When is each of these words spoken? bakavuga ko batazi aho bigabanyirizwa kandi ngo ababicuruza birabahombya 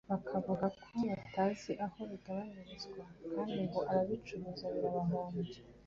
bakavuga 0.11 0.65
ko 0.79 0.83
batazi 1.13 1.71
aho 1.85 1.99
bigabanyirizwa 2.11 3.03
kandi 3.31 3.57
ngo 3.65 3.79
ababicuruza 3.91 4.65
birabahombya 4.73 5.59